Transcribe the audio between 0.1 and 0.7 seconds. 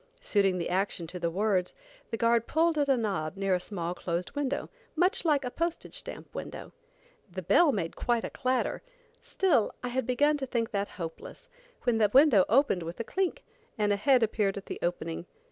Suiting the